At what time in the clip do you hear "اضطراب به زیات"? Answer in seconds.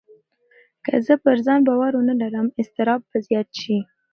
2.61-3.49